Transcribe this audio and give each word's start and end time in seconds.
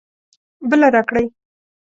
بله 0.69 0.87
راکړئ 0.95 1.25